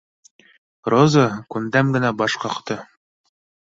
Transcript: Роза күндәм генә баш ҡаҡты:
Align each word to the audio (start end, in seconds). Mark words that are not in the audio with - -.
Роза 0.93 1.25
күндәм 1.55 1.93
генә 1.97 2.11
баш 2.23 2.39
ҡаҡты: 2.45 2.79